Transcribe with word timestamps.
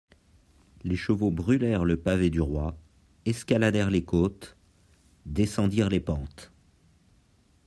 Les 0.83 0.95
chevaux 0.95 1.29
brûlèrent 1.29 1.85
le 1.85 1.95
pavé 1.95 2.31
du 2.31 2.41
Roi, 2.41 2.75
escaladèrent 3.27 3.91
les 3.91 4.03
côtes, 4.03 4.57
descendirent 5.27 5.89
les 5.89 5.99
pentes. 5.99 6.51